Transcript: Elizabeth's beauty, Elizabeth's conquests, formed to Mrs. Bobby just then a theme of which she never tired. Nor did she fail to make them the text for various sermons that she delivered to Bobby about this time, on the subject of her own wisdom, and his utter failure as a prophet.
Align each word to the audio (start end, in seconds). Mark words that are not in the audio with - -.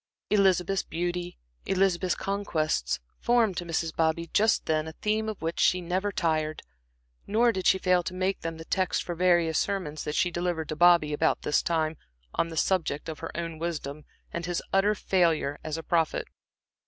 Elizabeth's 0.31 0.81
beauty, 0.81 1.37
Elizabeth's 1.67 2.15
conquests, 2.15 2.99
formed 3.19 3.55
to 3.55 3.65
Mrs. 3.67 3.95
Bobby 3.95 4.25
just 4.33 4.65
then 4.65 4.87
a 4.87 4.93
theme 4.93 5.29
of 5.29 5.39
which 5.43 5.59
she 5.59 5.79
never 5.79 6.11
tired. 6.11 6.63
Nor 7.27 7.51
did 7.51 7.67
she 7.67 7.77
fail 7.77 8.01
to 8.01 8.13
make 8.15 8.41
them 8.41 8.57
the 8.57 8.65
text 8.65 9.03
for 9.03 9.13
various 9.13 9.59
sermons 9.59 10.03
that 10.05 10.15
she 10.15 10.31
delivered 10.31 10.69
to 10.69 10.75
Bobby 10.75 11.13
about 11.13 11.43
this 11.43 11.61
time, 11.61 11.97
on 12.33 12.47
the 12.47 12.57
subject 12.57 13.09
of 13.09 13.19
her 13.19 13.29
own 13.37 13.59
wisdom, 13.59 14.03
and 14.33 14.47
his 14.47 14.63
utter 14.73 14.95
failure 14.95 15.59
as 15.63 15.77
a 15.77 15.83
prophet. 15.83 16.25